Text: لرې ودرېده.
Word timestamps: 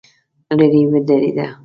لرې 0.57 0.81
ودرېده. 0.91 1.47